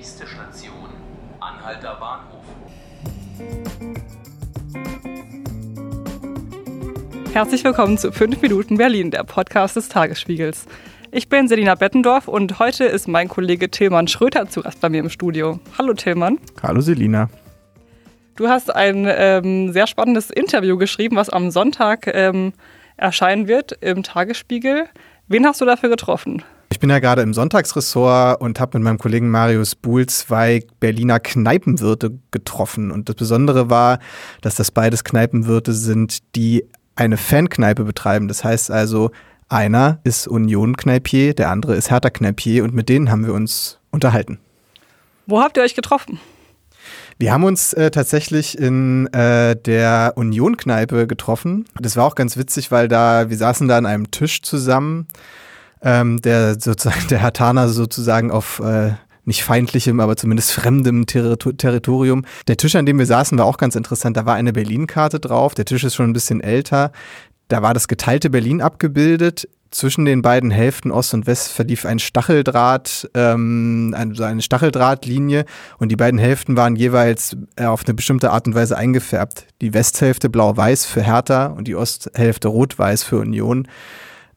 Nächste 0.00 0.26
Station, 0.26 0.88
Anhalter 1.40 1.94
Bahnhof. 2.00 2.42
Herzlich 7.34 7.62
willkommen 7.64 7.98
zu 7.98 8.10
5 8.10 8.40
Minuten 8.40 8.78
Berlin, 8.78 9.10
der 9.10 9.24
Podcast 9.24 9.76
des 9.76 9.90
Tagesspiegels. 9.90 10.64
Ich 11.10 11.28
bin 11.28 11.48
Selina 11.48 11.74
Bettendorf 11.74 12.28
und 12.28 12.58
heute 12.58 12.86
ist 12.86 13.08
mein 13.08 13.28
Kollege 13.28 13.70
Tillmann 13.70 14.08
Schröter 14.08 14.48
zu 14.48 14.62
Gast 14.62 14.80
bei 14.80 14.88
mir 14.88 15.00
im 15.00 15.10
Studio. 15.10 15.60
Hallo 15.76 15.92
Tillmann. 15.92 16.38
Hallo 16.62 16.80
Selina. 16.80 17.28
Du 18.36 18.48
hast 18.48 18.74
ein 18.74 19.06
ähm, 19.06 19.70
sehr 19.74 19.86
spannendes 19.86 20.30
Interview 20.30 20.78
geschrieben, 20.78 21.16
was 21.16 21.28
am 21.28 21.50
Sonntag 21.50 22.06
ähm, 22.06 22.54
erscheinen 22.96 23.48
wird 23.48 23.72
im 23.82 24.02
Tagesspiegel. 24.02 24.86
Wen 25.28 25.46
hast 25.46 25.60
du 25.60 25.66
dafür 25.66 25.90
getroffen? 25.90 26.42
Ich 26.80 26.82
bin 26.82 26.88
ja 26.88 26.98
gerade 26.98 27.20
im 27.20 27.34
Sonntagsressort 27.34 28.40
und 28.40 28.58
habe 28.58 28.78
mit 28.78 28.84
meinem 28.84 28.96
Kollegen 28.96 29.28
Marius 29.28 29.74
Buhl 29.74 30.06
zwei 30.06 30.62
Berliner 30.80 31.20
Kneipenwirte 31.20 32.12
getroffen. 32.30 32.90
Und 32.90 33.10
das 33.10 33.16
Besondere 33.16 33.68
war, 33.68 33.98
dass 34.40 34.54
das 34.54 34.70
beides 34.70 35.04
Kneipenwirte 35.04 35.74
sind, 35.74 36.34
die 36.36 36.64
eine 36.96 37.18
Fankneipe 37.18 37.84
betreiben. 37.84 38.28
Das 38.28 38.44
heißt 38.44 38.70
also, 38.70 39.10
einer 39.50 40.00
ist 40.04 40.26
Union-Kneipier, 40.26 41.34
der 41.34 41.50
andere 41.50 41.74
ist 41.76 41.90
Hertha-Kneipier 41.90 42.64
und 42.64 42.72
mit 42.72 42.88
denen 42.88 43.10
haben 43.10 43.26
wir 43.26 43.34
uns 43.34 43.78
unterhalten. 43.90 44.38
Wo 45.26 45.42
habt 45.42 45.58
ihr 45.58 45.62
euch 45.62 45.74
getroffen? 45.74 46.18
Wir 47.18 47.34
haben 47.34 47.44
uns 47.44 47.74
äh, 47.74 47.90
tatsächlich 47.90 48.56
in 48.56 49.06
äh, 49.12 49.54
der 49.54 50.14
Union-Kneipe 50.16 51.06
getroffen. 51.06 51.66
Das 51.78 51.98
war 51.98 52.06
auch 52.06 52.14
ganz 52.14 52.38
witzig, 52.38 52.70
weil 52.70 52.88
da, 52.88 53.28
wir 53.28 53.36
saßen 53.36 53.68
da 53.68 53.76
an 53.76 53.84
einem 53.84 54.10
Tisch 54.10 54.40
zusammen 54.40 55.08
ähm, 55.82 56.20
der 56.20 56.60
sozusagen 56.60 57.08
der 57.08 57.22
Hatana 57.22 57.68
sozusagen 57.68 58.30
auf 58.30 58.60
äh, 58.60 58.92
nicht 59.24 59.44
feindlichem, 59.44 60.00
aber 60.00 60.16
zumindest 60.16 60.52
fremdem 60.52 61.06
Territorium. 61.06 62.24
Der 62.48 62.56
Tisch, 62.56 62.74
an 62.74 62.86
dem 62.86 62.98
wir 62.98 63.06
saßen, 63.06 63.38
war 63.38 63.46
auch 63.46 63.58
ganz 63.58 63.76
interessant. 63.76 64.16
Da 64.16 64.26
war 64.26 64.34
eine 64.34 64.52
Berlin-Karte 64.52 65.20
drauf. 65.20 65.54
Der 65.54 65.64
Tisch 65.64 65.84
ist 65.84 65.94
schon 65.94 66.10
ein 66.10 66.14
bisschen 66.14 66.40
älter. 66.40 66.90
Da 67.48 67.62
war 67.62 67.74
das 67.74 67.88
geteilte 67.88 68.30
Berlin 68.30 68.60
abgebildet. 68.60 69.48
Zwischen 69.70 70.04
den 70.04 70.20
beiden 70.20 70.50
Hälften 70.50 70.90
Ost 70.90 71.14
und 71.14 71.28
West 71.28 71.52
verlief 71.52 71.86
ein 71.86 72.00
Stacheldraht, 72.00 73.08
ähm, 73.14 73.94
eine, 73.96 74.26
eine 74.26 74.42
Stacheldrahtlinie 74.42 75.44
und 75.78 75.90
die 75.90 75.96
beiden 75.96 76.18
Hälften 76.18 76.56
waren 76.56 76.74
jeweils 76.74 77.36
äh, 77.54 77.66
auf 77.66 77.84
eine 77.84 77.94
bestimmte 77.94 78.32
Art 78.32 78.48
und 78.48 78.56
Weise 78.56 78.76
eingefärbt. 78.76 79.46
Die 79.60 79.72
Westhälfte 79.72 80.28
blau-weiß 80.28 80.86
für 80.86 81.02
Hertha 81.02 81.46
und 81.46 81.68
die 81.68 81.76
Osthälfte 81.76 82.48
rot-weiß 82.48 83.04
für 83.04 83.20
Union. 83.20 83.68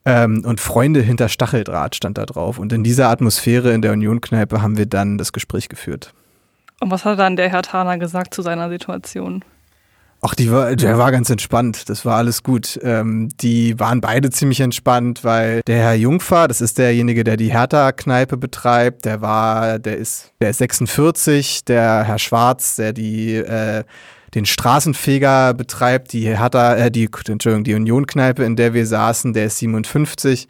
Ähm, 0.06 0.44
und 0.46 0.60
Freunde 0.60 1.02
hinter 1.02 1.30
Stacheldraht 1.30 1.96
stand 1.96 2.18
da 2.18 2.26
drauf. 2.26 2.60
Und 2.60 2.74
in 2.74 2.84
dieser 2.84 3.10
Atmosphäre 3.10 3.74
in 3.74 3.82
der 3.82 3.94
Union-Kneipe 3.94 4.62
haben 4.62 4.78
wir 4.78 4.86
dann 4.86 5.18
das 5.18 5.32
Gespräch 5.32 5.70
geführt. 5.70 6.14
Und 6.82 6.92
was 6.92 7.06
hat 7.06 7.20
dann 7.20 7.36
der 7.36 7.50
Herr 7.50 7.62
Thaner 7.62 7.98
gesagt 7.98 8.34
zu 8.34 8.42
seiner 8.42 8.70
Situation? 8.70 9.44
Ach, 10.26 10.36
die 10.36 10.50
war, 10.52 10.74
der 10.76 10.98
war 10.98 11.12
ganz 11.12 11.30
entspannt. 11.30 11.90
Das 11.90 12.06
war 12.06 12.16
alles 12.16 12.44
gut. 12.44 12.80
Ähm, 12.82 13.28
die 13.42 13.78
waren 13.78 14.00
beide 14.00 14.30
ziemlich 14.30 14.62
entspannt, 14.62 15.26
weil 15.26 15.62
der 15.68 15.80
Herr 15.84 15.96
Jungfer, 15.96 16.48
das 16.48 16.62
ist 16.62 16.78
derjenige, 16.78 17.26
der 17.26 17.36
die 17.36 17.52
Hertha-Kneipe 17.52 18.38
betreibt, 18.38 19.04
der 19.04 19.22
war, 19.22 19.80
der 19.80 19.98
ist, 19.98 20.32
der 20.40 20.52
ist 20.52 20.60
46. 20.60 21.66
Der 21.66 22.06
Herr 22.06 22.20
Schwarz, 22.20 22.78
der 22.78 22.94
die 22.94 23.36
äh, 23.36 23.84
den 24.36 24.46
Straßenfeger 24.46 25.54
betreibt, 25.54 26.14
die 26.14 26.28
Hertha, 26.36 26.76
äh, 26.76 26.92
die, 26.92 27.10
Entschuldigung, 27.28 27.64
die 27.64 27.76
Union-Kneipe, 27.76 28.44
in 28.44 28.56
der 28.56 28.74
wir 28.74 28.86
saßen, 28.86 29.34
der 29.34 29.46
ist 29.46 29.60
57. 29.60 30.48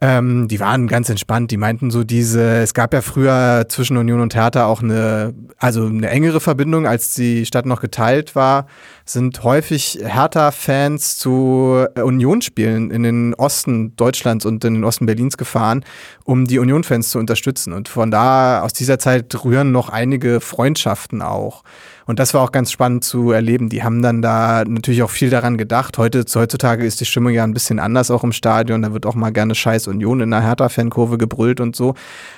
Ähm, 0.00 0.48
die 0.48 0.60
waren 0.60 0.86
ganz 0.86 1.08
entspannt. 1.08 1.50
Die 1.50 1.56
meinten 1.56 1.90
so 1.90 2.04
diese, 2.04 2.58
es 2.58 2.74
gab 2.74 2.92
ja 2.92 3.00
früher 3.00 3.64
zwischen 3.68 3.96
Union 3.96 4.20
und 4.20 4.34
Hertha 4.34 4.66
auch 4.66 4.82
eine, 4.82 5.32
also 5.56 5.86
eine 5.86 6.10
engere 6.10 6.40
Verbindung, 6.40 6.86
als 6.86 7.14
die 7.14 7.46
Stadt 7.46 7.64
noch 7.64 7.80
geteilt 7.80 8.34
war, 8.34 8.66
sind 9.06 9.42
häufig 9.44 10.00
Hertha-Fans 10.04 11.16
zu 11.16 11.86
Union-Spielen 11.96 12.90
in 12.90 13.02
den 13.02 13.34
Osten 13.34 13.94
Deutschlands 13.96 14.44
und 14.44 14.64
in 14.64 14.74
den 14.74 14.84
Osten 14.84 15.06
Berlins 15.06 15.36
gefahren, 15.36 15.84
um 16.24 16.46
die 16.46 16.58
Union-Fans 16.58 17.10
zu 17.10 17.18
unterstützen. 17.18 17.72
Und 17.72 17.88
von 17.88 18.10
da, 18.10 18.62
aus 18.62 18.72
dieser 18.72 18.98
Zeit 18.98 19.32
rühren 19.44 19.72
noch 19.72 19.88
einige 19.88 20.40
Freundschaften 20.40 21.22
auch. 21.22 21.62
Und 22.06 22.18
das 22.18 22.34
war 22.34 22.42
auch 22.42 22.52
ganz 22.52 22.70
spannend 22.70 23.04
zu 23.04 23.30
erleben. 23.30 23.68
Die 23.68 23.82
haben 23.82 24.02
dann 24.02 24.20
da 24.20 24.64
natürlich 24.66 25.02
auch 25.02 25.10
viel 25.10 25.30
daran 25.30 25.56
gedacht. 25.56 25.96
Heute, 25.96 26.24
heutzutage 26.34 26.84
ist 26.84 27.00
die 27.00 27.06
Stimmung 27.06 27.32
ja 27.32 27.44
ein 27.44 27.54
bisschen 27.54 27.78
anders 27.78 28.10
auch 28.10 28.24
im 28.24 28.32
Stadion. 28.32 28.82
Da 28.82 28.92
wird 28.92 29.06
auch 29.06 29.14
mal 29.14 29.30
gerne 29.30 29.54
Scheiß 29.54 29.88
Union 29.88 30.20
in 30.20 30.30
der 30.30 30.42
Hertha-Fankurve 30.42 31.16
gebrüllt 31.16 31.60
und 31.60 31.74
so. 31.74 31.94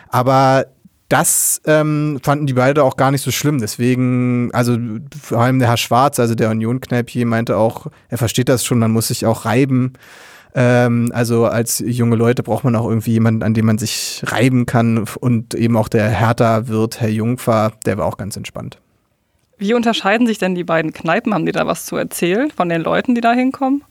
Aber 0.09 0.66
das 1.09 1.60
ähm, 1.66 2.19
fanden 2.22 2.47
die 2.47 2.54
beide 2.54 2.82
auch 2.82 2.97
gar 2.97 3.10
nicht 3.10 3.22
so 3.22 3.31
schlimm. 3.31 3.59
Deswegen, 3.59 4.50
also 4.53 4.77
vor 5.21 5.38
allem 5.38 5.59
der 5.59 5.69
Herr 5.69 5.77
Schwarz, 5.77 6.19
also 6.19 6.34
der 6.34 6.50
Union-Kneipier, 6.50 7.27
meinte 7.27 7.56
auch, 7.56 7.87
er 8.09 8.19
versteht 8.19 8.48
das 8.48 8.65
schon, 8.65 8.78
man 8.78 8.91
muss 8.91 9.09
sich 9.09 9.27
auch 9.27 9.44
reiben. 9.44 9.94
Ähm, 10.54 11.10
also 11.12 11.47
als 11.47 11.83
junge 11.84 12.16
Leute 12.16 12.43
braucht 12.43 12.65
man 12.65 12.75
auch 12.77 12.88
irgendwie 12.88 13.12
jemanden, 13.12 13.43
an 13.43 13.54
dem 13.54 13.66
man 13.66 13.78
sich 13.78 14.22
reiben 14.27 14.66
kann. 14.66 15.04
Und 15.21 15.54
eben 15.54 15.77
auch 15.77 15.88
der 15.88 16.09
Hertha-Wirt, 16.09 17.00
Herr 17.00 17.09
Jungfer, 17.09 17.72
der 17.84 17.98
war 17.98 18.06
auch 18.06 18.16
ganz 18.16 18.37
entspannt. 18.37 18.81
Wie 19.58 19.74
unterscheiden 19.74 20.26
sich 20.26 20.38
denn 20.38 20.54
die 20.54 20.64
beiden 20.64 20.92
Kneipen? 20.92 21.32
Haben 21.32 21.46
die 21.46 21.52
da 21.52 21.66
was 21.66 21.86
zu 21.86 21.96
erzählen 21.96 22.50
von 22.50 22.68
den 22.68 22.82
Leuten, 22.82 23.14
die 23.14 23.20
da 23.20 23.32
hinkommen? 23.32 23.82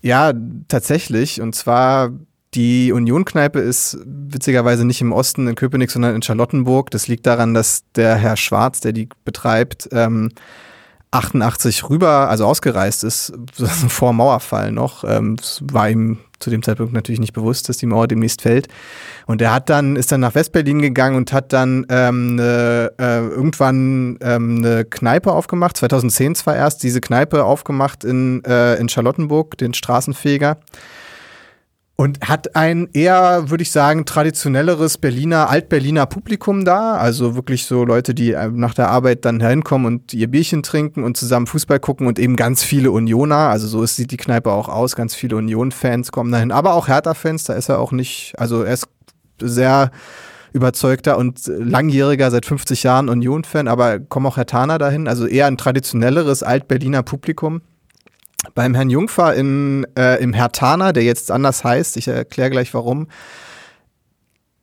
Ja, 0.00 0.32
tatsächlich. 0.68 1.40
Und 1.40 1.54
zwar 1.54 2.10
die 2.54 2.92
Union-Kneipe 2.92 3.58
ist 3.58 3.98
witzigerweise 4.04 4.84
nicht 4.84 5.00
im 5.00 5.12
Osten 5.12 5.48
in 5.48 5.56
Köpenick, 5.56 5.90
sondern 5.90 6.14
in 6.14 6.22
Charlottenburg. 6.22 6.90
Das 6.90 7.08
liegt 7.08 7.26
daran, 7.26 7.52
dass 7.52 7.84
der 7.96 8.16
Herr 8.16 8.36
Schwarz, 8.36 8.80
der 8.80 8.92
die 8.92 9.08
betreibt, 9.24 9.88
ähm, 9.92 10.30
88 11.14 11.88
rüber, 11.88 12.28
also 12.28 12.44
ausgereist 12.44 13.04
ist, 13.04 13.32
vor 13.88 14.12
Mauerfall 14.12 14.72
noch. 14.72 15.04
Ähm, 15.04 15.36
war 15.60 15.88
ihm 15.88 16.18
zu 16.40 16.50
dem 16.50 16.62
Zeitpunkt 16.62 16.92
natürlich 16.92 17.20
nicht 17.20 17.32
bewusst, 17.32 17.68
dass 17.68 17.78
die 17.78 17.86
Mauer 17.86 18.08
demnächst 18.08 18.42
fällt. 18.42 18.68
Und 19.26 19.40
er 19.40 19.54
hat 19.54 19.70
dann, 19.70 19.96
ist 19.96 20.12
dann 20.12 20.20
nach 20.20 20.34
Westberlin 20.34 20.82
gegangen 20.82 21.16
und 21.16 21.32
hat 21.32 21.52
dann 21.52 21.86
ähm, 21.88 22.34
ne, 22.34 22.92
äh, 22.98 23.20
irgendwann 23.20 24.18
ähm, 24.20 24.58
eine 24.58 24.84
Kneipe 24.84 25.32
aufgemacht, 25.32 25.76
2010 25.76 26.34
zwar 26.34 26.56
erst, 26.56 26.82
diese 26.82 27.00
Kneipe 27.00 27.44
aufgemacht 27.44 28.04
in, 28.04 28.44
äh, 28.44 28.74
in 28.74 28.88
Charlottenburg, 28.88 29.56
den 29.56 29.72
Straßenfeger. 29.72 30.58
Und 31.96 32.28
hat 32.28 32.56
ein 32.56 32.88
eher, 32.92 33.50
würde 33.50 33.62
ich 33.62 33.70
sagen, 33.70 34.04
traditionelleres 34.04 34.98
Berliner, 34.98 35.48
Altberliner 35.48 36.06
Publikum 36.06 36.64
da. 36.64 36.96
Also 36.96 37.36
wirklich 37.36 37.66
so 37.66 37.84
Leute, 37.84 38.14
die 38.14 38.32
äh, 38.32 38.48
nach 38.48 38.74
der 38.74 38.88
Arbeit 38.88 39.24
dann 39.24 39.40
hinkommen 39.40 39.86
und 39.86 40.12
ihr 40.12 40.26
Bierchen 40.26 40.64
trinken 40.64 41.04
und 41.04 41.16
zusammen 41.16 41.46
Fußball 41.46 41.78
gucken 41.78 42.08
und 42.08 42.18
eben 42.18 42.34
ganz 42.34 42.64
viele 42.64 42.90
Unioner. 42.90 43.48
Also 43.48 43.68
so 43.68 43.86
sieht 43.86 44.10
die 44.10 44.16
Kneipe 44.16 44.50
auch 44.50 44.68
aus. 44.68 44.96
Ganz 44.96 45.14
viele 45.14 45.36
Union-Fans 45.36 46.10
kommen 46.10 46.32
dahin. 46.32 46.50
Aber 46.50 46.74
auch 46.74 46.88
Hertha-Fans, 46.88 47.44
da 47.44 47.52
ist 47.52 47.68
er 47.68 47.78
auch 47.78 47.92
nicht, 47.92 48.34
also 48.38 48.64
er 48.64 48.74
ist 48.74 48.88
sehr 49.40 49.92
überzeugter 50.52 51.18
und 51.18 51.40
langjähriger, 51.46 52.30
seit 52.30 52.46
50 52.46 52.84
Jahren 52.84 53.08
Union-Fan, 53.08 53.68
aber 53.68 53.98
kommen 53.98 54.26
auch 54.26 54.36
Herr 54.36 54.46
Thaner 54.46 54.78
dahin. 54.78 55.06
Also 55.06 55.26
eher 55.26 55.46
ein 55.46 55.58
traditionelleres 55.58 56.42
Alt-Berliner 56.42 57.02
Publikum. 57.02 57.60
Beim 58.54 58.74
Herrn 58.74 58.90
Jungfer 58.90 59.34
in, 59.34 59.86
äh, 59.96 60.22
im 60.22 60.32
Hertaner, 60.32 60.92
der 60.92 61.02
jetzt 61.02 61.30
anders 61.30 61.64
heißt, 61.64 61.96
ich 61.96 62.08
erkläre 62.08 62.50
gleich 62.50 62.72
warum, 62.72 63.08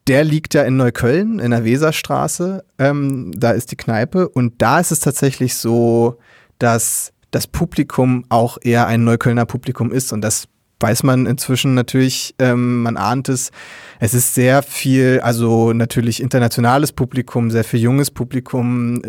der 0.07 0.23
liegt 0.23 0.53
ja 0.53 0.63
in 0.63 0.77
Neukölln, 0.77 1.39
in 1.39 1.51
der 1.51 1.63
Weserstraße. 1.63 2.63
Ähm, 2.79 3.31
da 3.35 3.51
ist 3.51 3.71
die 3.71 3.77
Kneipe. 3.77 4.27
Und 4.29 4.61
da 4.61 4.79
ist 4.79 4.91
es 4.91 4.99
tatsächlich 4.99 5.55
so, 5.55 6.17
dass 6.59 7.13
das 7.31 7.47
Publikum 7.47 8.25
auch 8.29 8.57
eher 8.61 8.87
ein 8.87 9.03
Neuköllner 9.03 9.45
Publikum 9.45 9.91
ist. 9.91 10.11
Und 10.11 10.21
das 10.21 10.47
weiß 10.79 11.03
man 11.03 11.27
inzwischen 11.27 11.75
natürlich, 11.75 12.33
ähm, 12.39 12.81
man 12.81 12.97
ahnt 12.97 13.29
es. 13.29 13.51
Es 13.99 14.13
ist 14.13 14.33
sehr 14.33 14.63
viel, 14.63 15.19
also 15.21 15.73
natürlich 15.73 16.21
internationales 16.21 16.91
Publikum, 16.91 17.51
sehr 17.51 17.63
viel 17.63 17.79
junges 17.79 18.09
Publikum, 18.09 19.01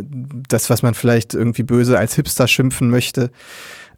das, 0.49 0.69
was 0.69 0.83
man 0.83 0.95
vielleicht 0.95 1.33
irgendwie 1.35 1.63
böse 1.63 1.99
als 1.99 2.15
Hipster 2.15 2.47
schimpfen 2.47 2.91
möchte 2.91 3.31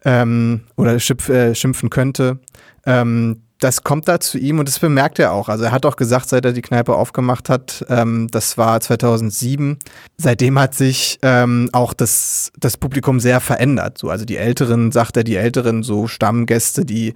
ähm, 0.05 0.61
oder 0.77 0.99
schimpf, 0.99 1.29
äh, 1.29 1.53
schimpfen 1.53 1.89
könnte. 1.89 2.39
Ähm, 2.85 3.41
das 3.59 3.83
kommt 3.83 4.07
da 4.07 4.19
zu 4.19 4.37
ihm 4.37 4.59
und 4.59 4.67
das 4.67 4.79
bemerkt 4.79 5.17
er 5.17 5.31
auch. 5.31 5.49
Also 5.49 5.63
er 5.63 5.71
hat 5.71 5.85
auch 5.85 5.95
gesagt, 5.95 6.29
seit 6.29 6.45
er 6.45 6.53
die 6.53 6.61
Kneipe 6.61 6.95
aufgemacht 6.95 7.49
hat, 7.49 7.85
ähm, 7.89 8.27
das 8.29 8.57
war 8.57 8.79
2007, 8.79 9.79
seitdem 10.17 10.59
hat 10.59 10.75
sich 10.75 11.19
ähm, 11.21 11.69
auch 11.71 11.93
das, 11.93 12.51
das 12.59 12.77
Publikum 12.77 13.19
sehr 13.19 13.39
verändert. 13.39 13.97
So, 13.97 14.09
also 14.09 14.25
die 14.25 14.37
Älteren, 14.37 14.91
sagt 14.91 15.17
er, 15.17 15.23
die 15.23 15.37
Älteren, 15.37 15.83
so 15.83 16.07
Stammgäste, 16.07 16.85
die 16.85 17.13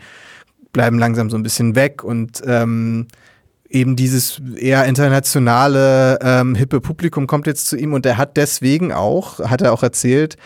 bleiben 0.72 0.98
langsam 0.98 1.30
so 1.30 1.38
ein 1.38 1.44
bisschen 1.44 1.76
weg 1.76 2.04
und 2.04 2.42
ähm, 2.46 3.08
eben 3.70 3.96
dieses 3.96 4.42
eher 4.56 4.86
internationale, 4.86 6.20
ähm, 6.22 6.56
hippe 6.56 6.80
Publikum 6.80 7.28
kommt 7.28 7.48
jetzt 7.48 7.68
zu 7.68 7.78
ihm 7.78 7.94
und 7.94 8.06
er 8.06 8.18
hat 8.18 8.38
deswegen 8.38 8.94
auch, 8.94 9.40
hat 9.40 9.62
er 9.62 9.74
auch 9.74 9.84
erzählt, 9.84 10.38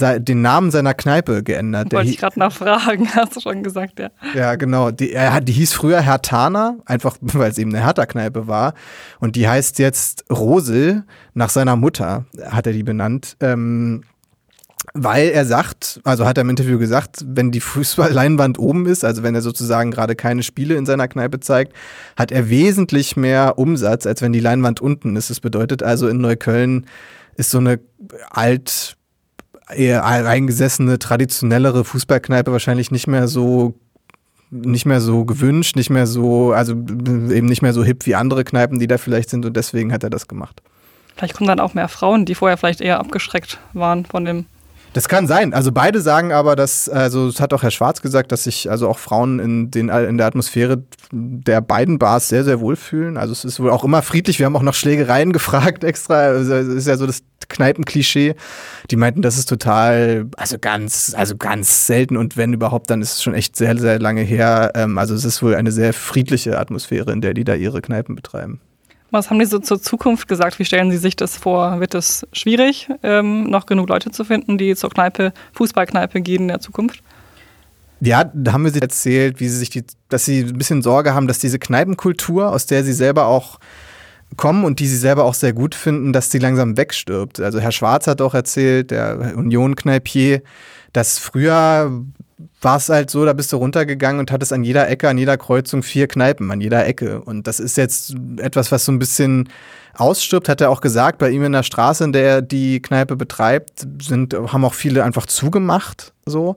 den 0.00 0.42
Namen 0.42 0.70
seiner 0.70 0.94
Kneipe 0.94 1.42
geändert. 1.42 1.92
Wollte 1.92 2.10
ich 2.10 2.18
gerade 2.18 2.38
nachfragen, 2.38 3.08
hast 3.14 3.36
du 3.36 3.40
schon 3.40 3.62
gesagt, 3.62 3.98
ja. 3.98 4.10
Ja, 4.34 4.54
genau. 4.56 4.90
Die, 4.90 5.12
er, 5.12 5.40
die 5.40 5.52
hieß 5.52 5.72
früher 5.72 6.00
Hertana, 6.00 6.76
einfach 6.86 7.16
weil 7.20 7.50
es 7.50 7.58
eben 7.58 7.74
eine 7.74 7.84
Hertha-Kneipe 7.84 8.46
war. 8.46 8.74
Und 9.20 9.36
die 9.36 9.48
heißt 9.48 9.78
jetzt 9.78 10.24
Rosel, 10.30 11.04
nach 11.34 11.50
seiner 11.50 11.76
Mutter 11.76 12.24
hat 12.48 12.66
er 12.66 12.72
die 12.72 12.82
benannt. 12.82 13.36
Ähm, 13.40 14.02
weil 14.92 15.28
er 15.28 15.46
sagt, 15.46 16.00
also 16.04 16.26
hat 16.26 16.36
er 16.36 16.42
im 16.42 16.50
Interview 16.50 16.78
gesagt, 16.78 17.24
wenn 17.26 17.50
die 17.50 17.60
Fußballleinwand 17.60 18.58
oben 18.58 18.86
ist, 18.86 19.04
also 19.04 19.22
wenn 19.22 19.34
er 19.34 19.40
sozusagen 19.40 19.90
gerade 19.90 20.14
keine 20.14 20.42
Spiele 20.42 20.74
in 20.74 20.84
seiner 20.84 21.08
Kneipe 21.08 21.40
zeigt, 21.40 21.72
hat 22.16 22.30
er 22.30 22.50
wesentlich 22.50 23.16
mehr 23.16 23.58
Umsatz, 23.58 24.06
als 24.06 24.20
wenn 24.20 24.32
die 24.32 24.40
Leinwand 24.40 24.80
unten 24.80 25.16
ist. 25.16 25.30
Das 25.30 25.40
bedeutet 25.40 25.82
also 25.82 26.06
in 26.06 26.18
Neukölln 26.18 26.86
ist 27.36 27.50
so 27.50 27.58
eine 27.58 27.80
alt 28.30 28.96
eingesessene, 29.66 30.98
traditionellere 30.98 31.84
Fußballkneipe 31.84 32.52
wahrscheinlich 32.52 32.90
nicht 32.90 33.06
mehr 33.06 33.28
so 33.28 33.74
nicht 34.50 34.86
mehr 34.86 35.00
so 35.00 35.24
gewünscht, 35.24 35.74
nicht 35.74 35.90
mehr 35.90 36.06
so, 36.06 36.52
also 36.52 36.74
eben 36.74 37.46
nicht 37.46 37.62
mehr 37.62 37.72
so 37.72 37.82
hip 37.82 38.06
wie 38.06 38.14
andere 38.14 38.44
Kneipen, 38.44 38.78
die 38.78 38.86
da 38.86 38.98
vielleicht 38.98 39.30
sind 39.30 39.44
und 39.44 39.56
deswegen 39.56 39.92
hat 39.92 40.04
er 40.04 40.10
das 40.10 40.28
gemacht. 40.28 40.62
Vielleicht 41.16 41.34
kommen 41.34 41.48
dann 41.48 41.58
auch 41.58 41.74
mehr 41.74 41.88
Frauen, 41.88 42.24
die 42.24 42.36
vorher 42.36 42.56
vielleicht 42.56 42.80
eher 42.80 43.00
abgeschreckt 43.00 43.58
waren 43.72 44.04
von 44.04 44.24
dem 44.24 44.46
das 44.94 45.08
kann 45.08 45.26
sein. 45.26 45.52
Also 45.52 45.72
beide 45.72 46.00
sagen 46.00 46.32
aber, 46.32 46.54
dass, 46.54 46.88
also 46.88 47.26
es 47.26 47.40
hat 47.40 47.52
auch 47.52 47.64
Herr 47.64 47.72
Schwarz 47.72 48.00
gesagt, 48.00 48.30
dass 48.30 48.44
sich 48.44 48.70
also 48.70 48.88
auch 48.88 48.98
Frauen 48.98 49.40
in, 49.40 49.70
den, 49.70 49.88
in 49.88 50.18
der 50.18 50.26
Atmosphäre 50.26 50.84
der 51.10 51.60
beiden 51.60 51.98
Bars 51.98 52.28
sehr, 52.28 52.44
sehr 52.44 52.60
wohlfühlen. 52.60 53.16
Also 53.16 53.32
es 53.32 53.44
ist 53.44 53.58
wohl 53.58 53.70
auch 53.70 53.82
immer 53.82 54.02
friedlich. 54.02 54.38
Wir 54.38 54.46
haben 54.46 54.54
auch 54.54 54.62
noch 54.62 54.74
Schlägereien 54.74 55.32
gefragt 55.34 55.82
extra. 55.82 56.14
Also 56.14 56.54
es 56.54 56.68
ist 56.68 56.86
ja 56.86 56.96
so 56.96 57.06
das 57.06 57.22
Kneipenklischee. 57.48 58.36
Die 58.90 58.96
meinten, 58.96 59.20
das 59.20 59.36
ist 59.36 59.48
total, 59.48 60.26
also 60.36 60.58
ganz, 60.60 61.12
also 61.16 61.36
ganz 61.36 61.86
selten 61.86 62.16
und 62.16 62.36
wenn 62.36 62.52
überhaupt, 62.52 62.88
dann 62.88 63.02
ist 63.02 63.14
es 63.14 63.22
schon 63.22 63.34
echt 63.34 63.56
sehr, 63.56 63.76
sehr 63.76 63.98
lange 63.98 64.22
her. 64.22 64.70
Ähm, 64.76 64.96
also 64.96 65.14
es 65.14 65.24
ist 65.24 65.42
wohl 65.42 65.56
eine 65.56 65.72
sehr 65.72 65.92
friedliche 65.92 66.56
Atmosphäre, 66.56 67.10
in 67.10 67.20
der 67.20 67.34
die 67.34 67.44
da 67.44 67.54
ihre 67.54 67.82
Kneipen 67.82 68.14
betreiben. 68.14 68.60
Was 69.14 69.30
haben 69.30 69.38
die 69.38 69.46
so 69.46 69.60
zur 69.60 69.80
Zukunft 69.80 70.26
gesagt? 70.26 70.58
Wie 70.58 70.64
stellen 70.64 70.90
Sie 70.90 70.96
sich 70.96 71.14
das 71.14 71.36
vor? 71.36 71.78
Wird 71.78 71.94
es 71.94 72.26
schwierig, 72.32 72.88
ähm, 73.04 73.44
noch 73.44 73.66
genug 73.66 73.88
Leute 73.88 74.10
zu 74.10 74.24
finden, 74.24 74.58
die 74.58 74.74
zur 74.74 74.90
Kneipe, 74.90 75.32
Fußballkneipe 75.52 76.20
gehen 76.20 76.42
in 76.42 76.48
der 76.48 76.58
Zukunft? 76.58 77.00
Ja, 78.00 78.24
da 78.24 78.52
haben 78.52 78.64
wir 78.64 78.72
sie 78.72 78.82
erzählt, 78.82 79.38
wie 79.38 79.48
sie 79.48 79.58
sich 79.58 79.70
die, 79.70 79.84
dass 80.08 80.24
sie 80.24 80.40
ein 80.40 80.58
bisschen 80.58 80.82
Sorge 80.82 81.14
haben, 81.14 81.28
dass 81.28 81.38
diese 81.38 81.60
Kneipenkultur, 81.60 82.50
aus 82.50 82.66
der 82.66 82.82
sie 82.82 82.92
selber 82.92 83.26
auch 83.26 83.60
kommen 84.36 84.64
und 84.64 84.80
die 84.80 84.88
sie 84.88 84.96
selber 84.96 85.22
auch 85.22 85.34
sehr 85.34 85.52
gut 85.52 85.76
finden, 85.76 86.12
dass 86.12 86.28
die 86.28 86.40
langsam 86.40 86.76
wegstirbt. 86.76 87.38
Also 87.38 87.60
Herr 87.60 87.70
Schwarz 87.70 88.08
hat 88.08 88.20
auch 88.20 88.34
erzählt, 88.34 88.90
der 88.90 89.34
Union-Kneipier, 89.36 90.42
dass 90.92 91.20
früher 91.20 92.02
war 92.60 92.76
es 92.78 92.88
halt 92.88 93.10
so, 93.10 93.24
da 93.24 93.32
bist 93.32 93.52
du 93.52 93.56
runtergegangen 93.56 94.20
und 94.20 94.32
hattest 94.32 94.52
an 94.52 94.64
jeder 94.64 94.88
Ecke, 94.88 95.08
an 95.08 95.18
jeder 95.18 95.36
Kreuzung 95.36 95.82
vier 95.82 96.08
Kneipen, 96.08 96.50
an 96.50 96.60
jeder 96.60 96.86
Ecke. 96.86 97.20
Und 97.20 97.46
das 97.46 97.60
ist 97.60 97.76
jetzt 97.76 98.14
etwas, 98.38 98.72
was 98.72 98.84
so 98.84 98.92
ein 98.92 98.98
bisschen 98.98 99.48
ausstirbt, 99.94 100.48
hat 100.48 100.60
er 100.60 100.70
auch 100.70 100.80
gesagt. 100.80 101.18
Bei 101.18 101.30
ihm 101.30 101.44
in 101.44 101.52
der 101.52 101.62
Straße, 101.62 102.02
in 102.04 102.12
der 102.12 102.22
er 102.22 102.42
die 102.42 102.82
Kneipe 102.82 103.16
betreibt, 103.16 103.86
sind, 104.02 104.34
haben 104.34 104.64
auch 104.64 104.74
viele 104.74 105.04
einfach 105.04 105.26
zugemacht, 105.26 106.12
so. 106.26 106.56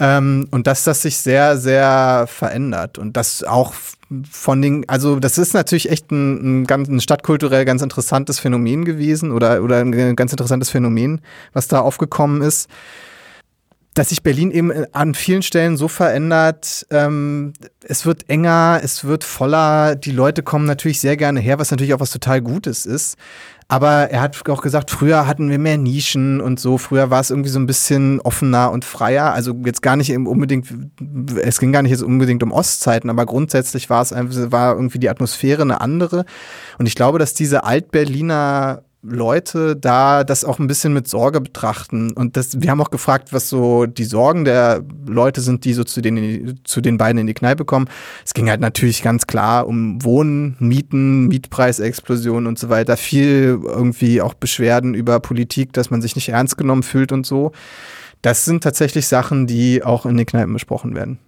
Ähm, 0.00 0.48
und 0.50 0.66
dass 0.66 0.82
das 0.82 1.02
sich 1.02 1.18
sehr, 1.18 1.56
sehr 1.56 2.26
verändert. 2.28 2.98
Und 2.98 3.16
das 3.16 3.44
auch 3.44 3.74
von 4.28 4.60
den, 4.60 4.88
also 4.88 5.20
das 5.20 5.38
ist 5.38 5.54
natürlich 5.54 5.88
echt 5.88 6.10
ein, 6.10 6.62
ein, 6.62 6.66
ganz, 6.66 6.88
ein 6.88 7.00
stadtkulturell 7.00 7.64
ganz 7.64 7.80
interessantes 7.80 8.40
Phänomen 8.40 8.84
gewesen 8.84 9.30
oder, 9.30 9.62
oder 9.62 9.78
ein 9.78 10.16
ganz 10.16 10.32
interessantes 10.32 10.70
Phänomen, 10.70 11.20
was 11.52 11.68
da 11.68 11.80
aufgekommen 11.80 12.42
ist 12.42 12.68
dass 13.94 14.08
sich 14.08 14.24
Berlin 14.24 14.50
eben 14.50 14.72
an 14.92 15.14
vielen 15.14 15.42
Stellen 15.42 15.76
so 15.76 15.86
verändert. 15.86 16.84
Ähm, 16.90 17.52
es 17.80 18.04
wird 18.04 18.28
enger, 18.28 18.80
es 18.82 19.04
wird 19.04 19.22
voller. 19.22 19.94
Die 19.94 20.10
Leute 20.10 20.42
kommen 20.42 20.66
natürlich 20.66 21.00
sehr 21.00 21.16
gerne 21.16 21.38
her, 21.38 21.60
was 21.60 21.70
natürlich 21.70 21.94
auch 21.94 22.00
was 22.00 22.10
total 22.10 22.42
Gutes 22.42 22.86
ist. 22.86 23.16
Aber 23.68 24.10
er 24.10 24.20
hat 24.20 24.48
auch 24.50 24.62
gesagt, 24.62 24.90
früher 24.90 25.26
hatten 25.26 25.48
wir 25.48 25.58
mehr 25.58 25.78
Nischen 25.78 26.40
und 26.40 26.60
so. 26.60 26.76
Früher 26.76 27.10
war 27.10 27.20
es 27.20 27.30
irgendwie 27.30 27.48
so 27.48 27.58
ein 27.58 27.66
bisschen 27.66 28.20
offener 28.20 28.72
und 28.72 28.84
freier. 28.84 29.32
Also 29.32 29.54
jetzt 29.64 29.80
gar 29.80 29.96
nicht 29.96 30.14
unbedingt, 30.14 30.66
es 31.40 31.60
ging 31.60 31.72
gar 31.72 31.82
nicht 31.82 31.92
jetzt 31.92 32.02
unbedingt 32.02 32.42
um 32.42 32.52
Ostzeiten, 32.52 33.08
aber 33.08 33.24
grundsätzlich 33.24 33.88
war 33.88 34.02
es 34.02 34.12
einfach, 34.12 34.50
war 34.50 34.74
irgendwie 34.74 34.98
die 34.98 35.08
Atmosphäre 35.08 35.62
eine 35.62 35.80
andere. 35.80 36.24
Und 36.78 36.86
ich 36.86 36.94
glaube, 36.94 37.18
dass 37.18 37.32
diese 37.32 37.64
Altberliner 37.64 38.82
Leute 39.04 39.76
da 39.76 40.24
das 40.24 40.44
auch 40.44 40.58
ein 40.58 40.66
bisschen 40.66 40.92
mit 40.94 41.06
Sorge 41.08 41.40
betrachten. 41.40 42.12
Und 42.12 42.36
das, 42.36 42.60
wir 42.60 42.70
haben 42.70 42.80
auch 42.80 42.90
gefragt, 42.90 43.32
was 43.32 43.48
so 43.48 43.86
die 43.86 44.04
Sorgen 44.04 44.44
der 44.44 44.82
Leute 45.06 45.40
sind, 45.40 45.64
die 45.64 45.74
so 45.74 45.84
zu 45.84 46.00
den, 46.00 46.60
zu 46.64 46.80
den 46.80 46.96
beiden 46.96 47.18
in 47.18 47.26
die 47.26 47.34
Kneipe 47.34 47.64
kommen. 47.64 47.88
Es 48.24 48.34
ging 48.34 48.48
halt 48.48 48.60
natürlich 48.60 49.02
ganz 49.02 49.26
klar 49.26 49.66
um 49.66 50.02
Wohnen, 50.02 50.56
Mieten, 50.58 51.28
Mietpreisexplosion 51.28 52.46
und 52.46 52.58
so 52.58 52.70
weiter. 52.70 52.96
Viel 52.96 53.60
irgendwie 53.62 54.22
auch 54.22 54.34
Beschwerden 54.34 54.94
über 54.94 55.20
Politik, 55.20 55.72
dass 55.74 55.90
man 55.90 56.00
sich 56.00 56.16
nicht 56.16 56.30
ernst 56.30 56.56
genommen 56.56 56.82
fühlt 56.82 57.12
und 57.12 57.26
so. 57.26 57.52
Das 58.22 58.46
sind 58.46 58.64
tatsächlich 58.64 59.06
Sachen, 59.06 59.46
die 59.46 59.82
auch 59.82 60.06
in 60.06 60.16
den 60.16 60.24
Kneipen 60.24 60.54
besprochen 60.54 60.94
werden. 60.94 61.18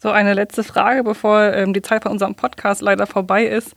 So, 0.00 0.10
eine 0.10 0.34
letzte 0.34 0.62
Frage, 0.62 1.02
bevor 1.02 1.52
ähm, 1.54 1.72
die 1.72 1.82
Zeit 1.82 2.04
bei 2.04 2.10
unserem 2.10 2.34
Podcast 2.34 2.82
leider 2.82 3.06
vorbei 3.06 3.46
ist. 3.46 3.74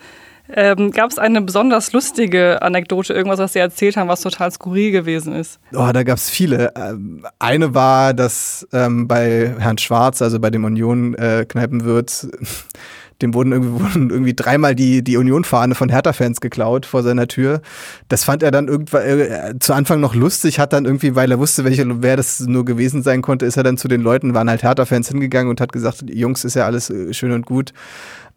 Ähm, 0.54 0.92
Gab 0.92 1.12
es 1.12 1.18
eine 1.18 1.42
besonders 1.42 1.94
lustige 1.94 2.62
Anekdote, 2.62 3.14
irgendwas, 3.14 3.40
was 3.40 3.54
Sie 3.54 3.60
erzählt 3.60 3.98
haben, 3.98 4.10
was 4.10 4.22
total 4.22 4.52
skurril 4.52 4.92
gewesen 4.92 5.34
ist? 5.34 5.60
Oh, 5.74 5.90
da 5.94 6.04
gab 6.04 6.18
es 6.18 6.30
viele. 6.30 6.74
Ähm, 6.76 7.26
eine 7.40 7.74
war, 7.74 8.14
dass 8.14 8.68
ähm, 8.74 9.08
bei 9.08 9.56
Herrn 9.58 9.78
Schwarz, 9.78 10.22
also 10.22 10.40
bei 10.40 10.50
dem 10.50 10.66
Union-Kneipenwirt, 10.66 12.28
äh, 12.32 12.46
dem 13.22 13.34
wurden 13.34 13.52
irgendwie, 13.52 13.80
wurden 13.80 14.10
irgendwie 14.10 14.34
dreimal 14.34 14.76
die, 14.76 15.04
die 15.04 15.16
Union-Fahne 15.16 15.76
von 15.76 15.90
Hertha-Fans 15.90 16.42
geklaut 16.42 16.86
vor 16.86 17.04
seiner 17.04 17.28
Tür. 17.28 17.62
Das 18.10 18.24
fand 18.24 18.44
er 18.44 18.52
dann 18.52 18.68
irgendwann 18.68 19.04
äh, 19.04 19.54
zu 19.60 19.74
Anfang 19.74 20.00
noch 20.00 20.16
lustig, 20.16 20.60
hat 20.60 20.74
dann 20.74 20.86
irgendwie, 20.86 21.16
weil 21.16 21.32
er 21.32 21.40
wusste, 21.40 21.64
welche, 21.64 22.02
wer 22.02 22.18
das 22.18 22.40
nur 22.42 22.66
gewesen 22.66 23.04
sein 23.04 23.22
konnte, 23.22 23.46
ist 23.46 23.58
er 23.58 23.64
dann 23.64 23.78
zu 23.78 23.88
den 23.88 24.02
Leuten, 24.02 24.34
waren 24.34 24.50
halt 24.50 24.64
Hertha-Fans 24.64 25.10
hingegangen 25.10 25.50
und 25.50 25.62
hat 25.62 25.72
gesagt, 25.72 26.04
Jungs, 26.10 26.44
ist 26.44 26.56
ja 26.56 26.66
alles 26.66 26.90
äh, 26.90 27.14
schön 27.14 27.32
und 27.32 27.46
gut, 27.46 27.74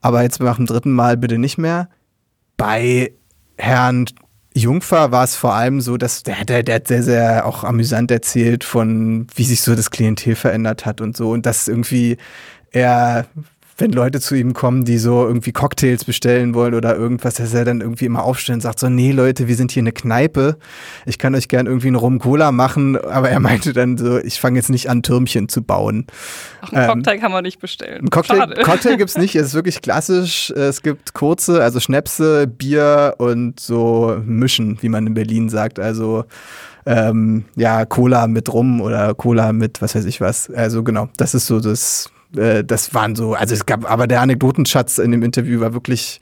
aber 0.01 0.23
jetzt 0.23 0.41
nach 0.41 0.57
dem 0.57 0.67
dritten 0.67 0.93
Mal 0.93 1.17
bitte 1.17 1.39
nicht 1.39 1.59
mehr. 1.59 1.89
Bei 2.57 3.13
Herrn 3.59 4.07
Jungfer 4.55 5.11
war 5.11 5.25
es 5.25 5.35
vor 5.35 5.55
allem 5.55 5.81
so, 5.81 5.97
dass 5.97 6.23
der, 6.23 6.45
der, 6.45 6.63
der 6.63 6.77
hat 6.77 6.89
sehr, 6.89 7.03
sehr 7.03 7.47
auch 7.47 7.65
amüsant 7.65 8.11
erzählt 8.11 8.63
von, 8.63 9.27
wie 9.35 9.45
sich 9.45 9.63
so 9.63 9.75
das 9.75 9.91
Klientel 9.91 10.37
verändert 10.37 10.87
hat 10.87 11.01
und 11.01 11.17
so. 11.17 11.31
Und 11.31 11.45
dass 11.47 11.67
irgendwie 11.67 12.17
er 12.71 13.27
wenn 13.77 13.93
Leute 13.93 14.21
zu 14.21 14.35
ihm 14.35 14.53
kommen, 14.53 14.85
die 14.85 14.99
so 14.99 15.27
irgendwie 15.27 15.53
Cocktails 15.53 16.05
bestellen 16.05 16.55
wollen 16.55 16.75
oder 16.75 16.97
irgendwas, 16.97 17.35
dass 17.35 17.55
er 17.55 17.65
dann 17.65 17.81
irgendwie 17.81 18.05
immer 18.05 18.23
aufstehen 18.23 18.57
und 18.57 18.61
sagt 18.61 18.79
so, 18.79 18.89
nee 18.89 19.11
Leute, 19.11 19.49
wir 19.49 19.57
sind 19.57 19.73
hier 19.73 19.83
eine 19.83 19.93
Kneipe, 19.93 20.57
ich 21.07 21.19
kann 21.19 21.35
euch 21.35 21.49
gern 21.49 21.67
irgendwie 21.67 21.89
einen 21.89 21.97
Rum-Cola 21.97 22.53
machen, 22.53 22.97
aber 22.97 23.31
er 23.31 23.41
meinte 23.41 23.73
dann 23.73 23.99
so, 23.99 24.19
ich 24.19 24.39
fange 24.39 24.59
jetzt 24.59 24.71
nicht 24.71 24.89
an, 24.89 25.03
Türmchen 25.03 25.49
zu 25.49 25.63
bauen. 25.63 26.07
Auch 26.63 26.73
einen 26.73 26.83
ähm, 26.83 26.91
Cocktail 26.91 27.19
kann 27.19 27.33
man 27.33 27.43
nicht 27.43 27.61
bestellen. 27.61 28.05
Ein 28.05 28.11
Cocktail, 28.11 28.55
Cocktail 28.63 28.97
gibt's 28.97 29.19
nicht, 29.19 29.35
es 29.35 29.49
ist 29.49 29.55
wirklich 29.55 29.83
klassisch, 29.83 30.51
es 30.51 30.83
gibt 30.83 31.15
kurze, 31.15 31.63
also 31.63 31.81
Schnäpse, 31.81 32.47
Bier 32.47 33.15
und 33.19 33.59
so 33.59 34.21
Mischen, 34.25 34.79
wie 34.83 34.89
man 34.89 35.07
in 35.07 35.15
Berlin 35.15 35.49
sagt, 35.49 35.81
also 35.81 36.25
ähm, 36.87 37.45
ja, 37.57 37.87
Cola 37.87 38.27
mit 38.27 38.53
Rum 38.53 38.81
oder 38.81 39.15
Cola 39.15 39.53
mit 39.53 39.81
was 39.81 39.95
weiß 39.95 40.05
ich 40.05 40.21
was. 40.21 40.51
Also 40.51 40.83
genau, 40.83 41.09
das 41.17 41.35
ist 41.35 41.47
so 41.47 41.61
das 41.61 42.11
äh, 42.37 42.65
das 42.65 42.95
waren 42.95 43.17
so, 43.17 43.35
also 43.35 43.55
es 43.55 43.67
gab, 43.67 43.91
aber 43.91 44.07
der 44.07 44.21
Anekdotenschatz 44.21 44.99
in 44.99 45.11
dem 45.11 45.23
Interview 45.23 45.61
war 45.61 45.75
wirklich 45.75 46.21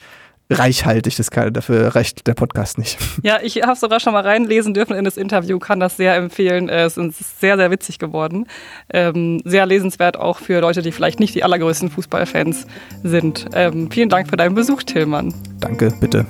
reichhaltig. 0.51 1.17
Das 1.17 1.31
kann, 1.31 1.53
dafür 1.53 1.95
reicht 1.95 2.27
der 2.27 2.35
Podcast 2.35 2.79
nicht. 2.79 2.99
Ja, 3.23 3.39
ich 3.41 3.63
habe 3.63 3.77
sogar 3.77 4.01
schon 4.01 4.13
mal 4.15 4.23
reinlesen 4.23 4.75
dürfen 4.75 4.97
in 4.97 5.05
das 5.05 5.17
Interview, 5.17 5.59
kann 5.59 5.79
das 5.79 5.97
sehr 5.97 6.17
empfehlen. 6.17 6.69
Äh, 6.69 6.85
es 6.85 6.97
ist 6.97 7.41
sehr, 7.41 7.57
sehr 7.57 7.71
witzig 7.71 7.99
geworden. 7.99 8.47
Ähm, 8.93 9.41
sehr 9.45 9.65
lesenswert 9.65 10.19
auch 10.19 10.39
für 10.39 10.61
Leute, 10.61 10.83
die 10.83 10.91
vielleicht 10.91 11.21
nicht 11.21 11.35
die 11.35 11.45
allergrößten 11.45 11.91
Fußballfans 11.91 12.67
sind. 13.05 13.47
Ähm, 13.55 13.91
vielen 13.91 14.09
Dank 14.09 14.29
für 14.29 14.37
deinen 14.37 14.55
Besuch, 14.55 14.83
Tillmann. 14.83 15.33
Danke, 15.61 15.93
bitte. 16.01 16.27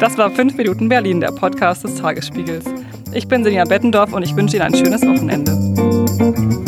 Das 0.00 0.18
war 0.18 0.30
5 0.30 0.56
Minuten 0.56 0.88
Berlin, 0.88 1.20
der 1.20 1.30
Podcast 1.30 1.84
des 1.84 1.96
Tagesspiegels. 1.96 2.64
Ich 3.12 3.28
bin 3.28 3.44
Selina 3.44 3.64
Bettendorf 3.64 4.12
und 4.12 4.24
ich 4.24 4.34
wünsche 4.34 4.56
Ihnen 4.56 4.66
ein 4.66 4.74
schönes 4.74 5.02
Wochenende. 5.02 6.67